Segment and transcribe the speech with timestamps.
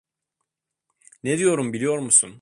[1.23, 2.29] Ne diyorum biliyor musun?